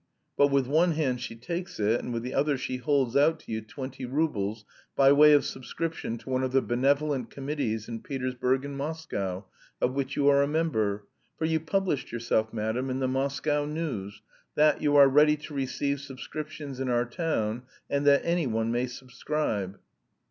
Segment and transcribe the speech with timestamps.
[0.35, 3.51] But with one hand she takes it, and with the other she holds out to
[3.51, 8.65] you twenty roubles by way of subscription to one of the benevolent committees in Petersburg
[8.65, 9.45] and Moscow,
[9.79, 11.05] of which you are a member...
[11.37, 14.23] for you published yourself, madam, in the Moscow News,
[14.55, 18.87] that you are ready to receive subscriptions in our town, and that any one may
[18.87, 19.77] subscribe...."